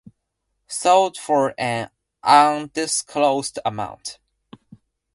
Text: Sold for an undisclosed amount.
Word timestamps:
Sold 0.67 1.15
for 1.15 1.53
an 1.59 1.91
undisclosed 2.23 3.59
amount. 3.63 4.17